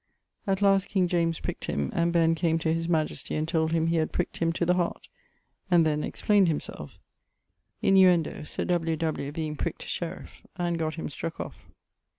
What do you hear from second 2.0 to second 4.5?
Ben came to his majestie and told him he 'had prickt